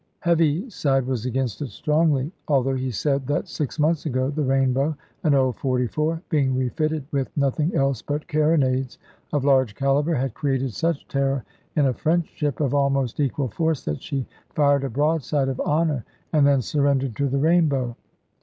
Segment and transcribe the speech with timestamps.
[0.21, 5.35] Heaviside was against it strongly, although he said that six months ago the Rainbow, an
[5.35, 8.97] old 44, being refitted with nothing else but carronades
[9.31, 11.43] of large caliber, had created such terror
[11.75, 14.25] in a French ship of almost equal force, that she
[14.55, 17.95] fired a broadside of honour, and then surrendered to the Rainbow.